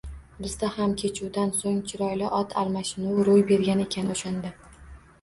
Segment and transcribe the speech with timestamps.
[0.45, 4.57] Bizda ham kechuvdan so‘ng chiroyli ot almashinuv ro‘y bergan ekan o‘shanda